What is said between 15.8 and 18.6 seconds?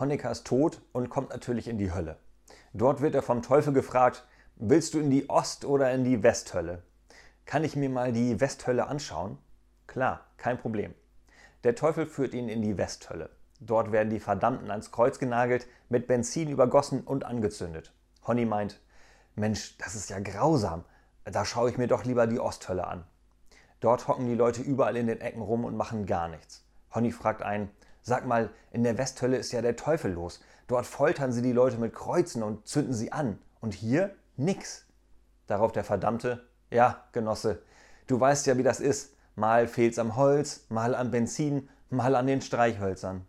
mit Benzin übergossen und angezündet. Honey